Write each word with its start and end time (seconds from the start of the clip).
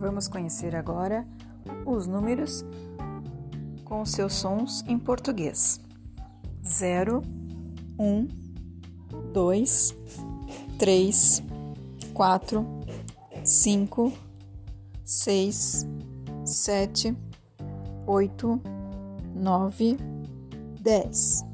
Vamos 0.00 0.28
conhecer 0.28 0.74
agora 0.74 1.28
os 1.84 2.06
números 2.06 2.64
com 3.84 4.02
seus 4.06 4.32
sons 4.32 4.82
em 4.88 4.98
português: 4.98 5.78
0, 6.66 7.22
1, 7.98 8.28
2, 9.34 9.94
3, 10.78 11.42
4, 12.14 12.66
5, 13.44 14.12
6, 15.04 15.86
7, 16.46 17.16
8, 18.06 18.60
9, 19.34 19.96
10. 20.80 21.49